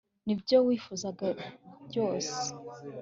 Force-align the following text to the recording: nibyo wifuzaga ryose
nibyo 0.25 0.57
wifuzaga 0.67 1.27
ryose 1.87 2.37